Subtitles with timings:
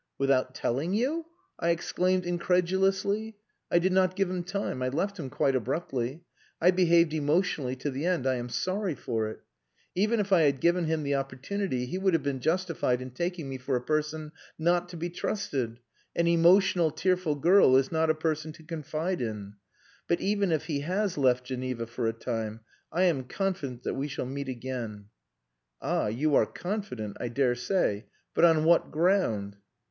[0.17, 1.27] "Without telling you!"
[1.59, 3.35] I exclaimed incredulously.
[3.69, 4.81] "I did not give him time.
[4.81, 6.23] I left him quite abruptly.
[6.59, 8.25] I behaved emotionally to the end.
[8.25, 9.41] I am sorry for it.
[9.93, 13.47] Even if I had given him the opportunity he would have been justified in taking
[13.47, 15.79] me for a person not to be trusted.
[16.15, 19.53] An emotional, tearful girl is not a person to confide in.
[20.07, 22.61] But even if he has left Geneva for a time,
[22.91, 25.09] I am confident that we shall meet again."
[25.79, 26.07] "Ah!
[26.07, 27.17] you are confident....
[27.19, 28.07] I dare say.
[28.33, 29.57] But on what ground?"